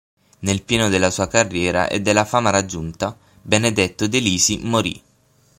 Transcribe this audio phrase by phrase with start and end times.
[0.39, 4.99] Nel pieno della sua carriera e della fama raggiunta, Benedetto De Lisi morì.